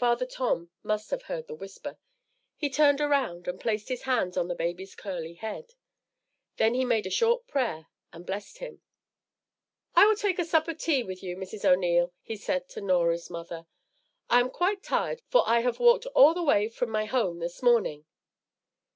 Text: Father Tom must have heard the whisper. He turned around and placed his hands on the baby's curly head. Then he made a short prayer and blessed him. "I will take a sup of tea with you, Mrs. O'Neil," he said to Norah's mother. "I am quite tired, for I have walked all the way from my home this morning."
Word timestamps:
Father 0.00 0.26
Tom 0.26 0.70
must 0.82 1.12
have 1.12 1.22
heard 1.30 1.46
the 1.46 1.54
whisper. 1.54 1.96
He 2.56 2.68
turned 2.68 3.00
around 3.00 3.46
and 3.46 3.60
placed 3.60 3.88
his 3.88 4.02
hands 4.02 4.36
on 4.36 4.48
the 4.48 4.56
baby's 4.56 4.96
curly 4.96 5.34
head. 5.34 5.74
Then 6.56 6.74
he 6.74 6.84
made 6.84 7.06
a 7.06 7.10
short 7.10 7.46
prayer 7.46 7.86
and 8.12 8.26
blessed 8.26 8.58
him. 8.58 8.82
"I 9.94 10.06
will 10.06 10.16
take 10.16 10.40
a 10.40 10.44
sup 10.44 10.66
of 10.66 10.78
tea 10.78 11.04
with 11.04 11.22
you, 11.22 11.36
Mrs. 11.36 11.64
O'Neil," 11.64 12.12
he 12.20 12.34
said 12.34 12.68
to 12.70 12.80
Norah's 12.80 13.30
mother. 13.30 13.66
"I 14.28 14.40
am 14.40 14.50
quite 14.50 14.82
tired, 14.82 15.22
for 15.28 15.44
I 15.48 15.60
have 15.60 15.78
walked 15.78 16.06
all 16.16 16.34
the 16.34 16.42
way 16.42 16.68
from 16.68 16.90
my 16.90 17.04
home 17.04 17.38
this 17.38 17.62
morning." 17.62 18.06